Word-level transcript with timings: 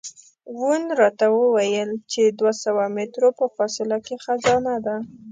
وون 0.59 0.83
راته 1.01 1.25
وویل 1.39 1.91
چې 2.11 2.21
دوه 2.39 2.53
سوه 2.63 2.83
مترو 2.95 3.29
په 3.39 3.45
فاصله 3.55 3.97
کې 4.05 4.15
خزانه 4.23 4.75
ده. 4.85 4.95